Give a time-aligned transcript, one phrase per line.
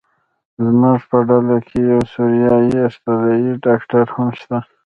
[0.65, 4.57] زموږ په ډله کې یو سوریایي استرالیایي ډاکټر هم شته.